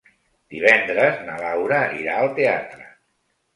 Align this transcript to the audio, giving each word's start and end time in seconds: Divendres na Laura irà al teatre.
Divendres 0.55 1.19
na 1.27 1.37
Laura 1.43 1.83
irà 2.01 2.17
al 2.25 2.35
teatre. 2.43 2.91